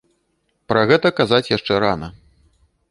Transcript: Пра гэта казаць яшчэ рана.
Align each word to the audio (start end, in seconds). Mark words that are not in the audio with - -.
Пра 0.71 0.81
гэта 0.93 1.07
казаць 1.21 1.51
яшчэ 1.57 1.73
рана. 1.87 2.07